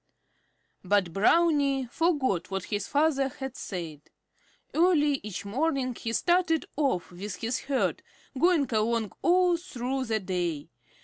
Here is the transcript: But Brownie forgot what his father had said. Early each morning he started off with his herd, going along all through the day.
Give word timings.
But 0.83 1.13
Brownie 1.13 1.85
forgot 1.91 2.49
what 2.49 2.63
his 2.63 2.87
father 2.87 3.27
had 3.29 3.55
said. 3.55 4.01
Early 4.73 5.19
each 5.21 5.45
morning 5.45 5.93
he 5.93 6.11
started 6.11 6.65
off 6.75 7.11
with 7.11 7.35
his 7.35 7.59
herd, 7.59 8.01
going 8.35 8.67
along 8.73 9.11
all 9.21 9.57
through 9.57 10.05
the 10.05 10.19
day. 10.19 10.69